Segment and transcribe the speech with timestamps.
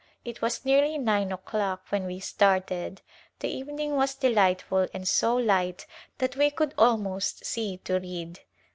[0.25, 3.03] It was nearly nine o'clock when we started.
[3.37, 5.85] The evening was delightful and so light
[6.17, 8.39] that we could almost see to read.